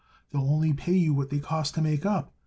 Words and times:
They'll 0.31 0.41
only 0.41 0.73
pay 0.73 0.93
you 0.95 1.13
what 1.13 1.29
they 1.29 1.37
cost 1.37 1.75
to 1.75 1.81
make 1.83 2.07
up. 2.07 2.33